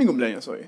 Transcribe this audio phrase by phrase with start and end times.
[0.00, 0.60] mi cumpleaños hoy.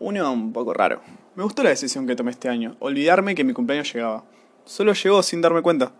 [0.00, 1.02] Uno un poco raro.
[1.34, 4.24] Me gustó la decisión que tomé este año, olvidarme que mi cumpleaños llegaba.
[4.64, 5.92] Solo llegó sin darme cuenta.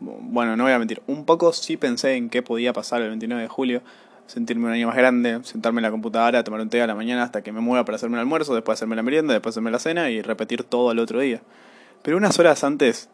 [0.00, 3.42] Bueno, no voy a mentir, un poco sí pensé en qué podía pasar el 29
[3.42, 3.82] de julio,
[4.26, 7.22] sentirme un año más grande, sentarme en la computadora, tomar un té a la mañana
[7.22, 9.78] hasta que me mueva para hacerme el almuerzo, después hacerme la merienda, después hacerme la
[9.78, 11.42] cena y repetir todo al otro día.
[12.02, 13.08] Pero unas horas antes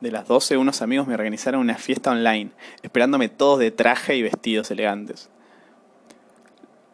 [0.00, 2.50] de las 12 unos amigos me organizaron una fiesta online,
[2.82, 5.30] esperándome todos de traje y vestidos elegantes.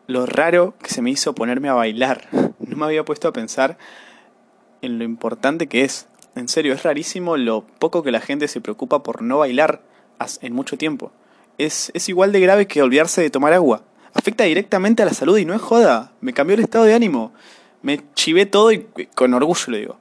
[0.09, 2.29] Lo raro que se me hizo ponerme a bailar.
[2.33, 3.77] No me había puesto a pensar
[4.83, 8.63] en lo importante que es en serio, es rarísimo lo poco que la gente se
[8.63, 9.83] preocupa por no bailar
[10.41, 11.13] en mucho tiempo.
[11.59, 13.83] Es, es igual de grave que olvidarse de tomar agua.
[14.15, 16.13] Afecta directamente a la salud y no es joda.
[16.23, 17.33] Me cambió el estado de ánimo.
[17.83, 19.99] Me chivé todo y con orgullo lo digo.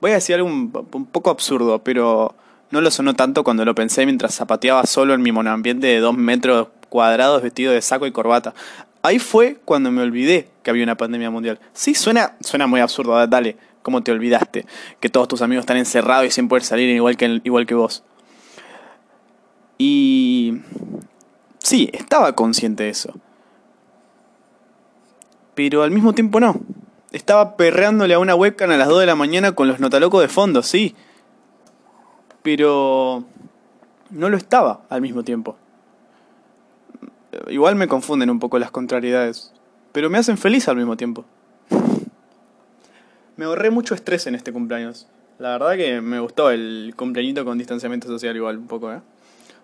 [0.00, 2.36] Voy a decir algo un, poco absurdo, pero
[2.70, 6.16] no lo sonó tanto cuando lo pensé mientras zapateaba solo en mi monoambiente de dos
[6.16, 8.54] metros cuadrados vestido de saco y corbata.
[9.02, 11.58] Ahí fue cuando me olvidé que había una pandemia mundial.
[11.72, 14.64] Sí, suena, suena muy absurdo, dale ¿Cómo te olvidaste?
[15.00, 18.04] Que todos tus amigos están encerrados y sin poder salir igual que, igual que vos.
[19.76, 20.60] Y...
[21.58, 23.12] Sí, estaba consciente de eso.
[25.54, 26.60] Pero al mismo tiempo no.
[27.10, 30.28] Estaba perreándole a una webcam a las 2 de la mañana con los notalocos de
[30.28, 30.94] fondo, sí.
[32.42, 33.24] Pero...
[34.10, 35.56] No lo estaba al mismo tiempo.
[37.52, 39.52] Igual me confunden un poco las contrariedades.
[39.92, 41.26] Pero me hacen feliz al mismo tiempo.
[43.36, 45.06] Me ahorré mucho estrés en este cumpleaños.
[45.38, 49.00] La verdad que me gustó el cumpleañito con distanciamiento social igual un poco, ¿eh?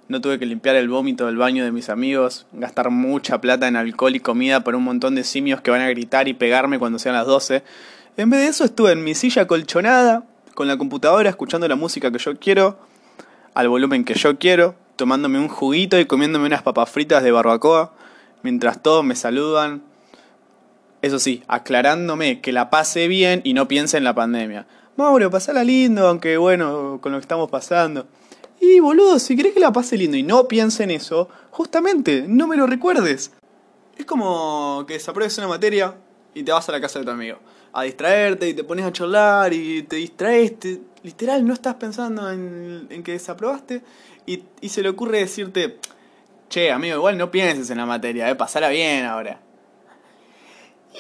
[0.09, 3.77] No tuve que limpiar el vómito del baño de mis amigos, gastar mucha plata en
[3.77, 6.99] alcohol y comida por un montón de simios que van a gritar y pegarme cuando
[6.99, 7.63] sean las 12.
[8.17, 12.11] En vez de eso estuve en mi silla colchonada, con la computadora, escuchando la música
[12.11, 12.79] que yo quiero,
[13.55, 17.95] al volumen que yo quiero, tomándome un juguito y comiéndome unas papas fritas de barbacoa,
[18.43, 19.83] mientras todos me saludan,
[21.03, 24.67] eso sí, aclarándome que la pase bien y no piense en la pandemia.
[24.97, 28.09] Mauro, pasala lindo, aunque bueno, con lo que estamos pasando.
[28.61, 32.49] Y boludo, si querés que la pase lindo y no piense en eso, justamente, no
[32.49, 33.31] me lo recuerdes.
[33.97, 35.95] Es como que desapruebes una materia
[36.35, 37.39] y te vas a la casa de tu amigo.
[37.73, 40.55] A distraerte y te pones a charlar y te distraes.
[41.03, 43.83] literal, no estás pensando en, en que desaprobaste.
[44.27, 45.79] Y, y se le ocurre decirte,
[46.49, 49.41] che, amigo, igual no pienses en la materia, eh, pasala bien ahora.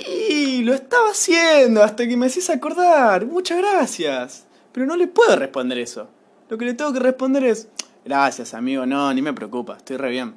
[0.06, 3.27] Y lo estaba haciendo hasta que me hacías acordar.
[3.27, 4.47] Muchas gracias.
[4.72, 6.09] Pero no le puedo responder eso.
[6.49, 7.69] Lo que le tengo que responder es,
[8.05, 10.34] gracias amigo, no, ni me preocupa, estoy re bien.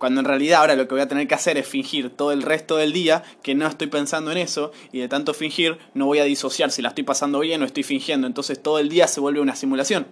[0.00, 2.40] Cuando en realidad ahora lo que voy a tener que hacer es fingir todo el
[2.40, 6.20] resto del día que no estoy pensando en eso y de tanto fingir no voy
[6.20, 8.26] a disociar si la estoy pasando bien o estoy fingiendo.
[8.26, 10.06] Entonces todo el día se vuelve una simulación.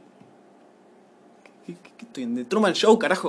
[1.64, 3.26] ¿Qué, estoy en The Truman Show, carajo?